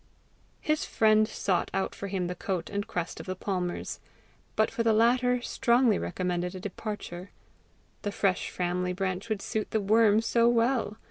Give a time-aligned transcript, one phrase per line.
[0.61, 3.99] His friend sought out for him the coat and crest of the Palmers;
[4.55, 7.29] but for the latter, strongly recommended a departure:
[8.01, 10.97] the fresh family branch would suit the worm so well!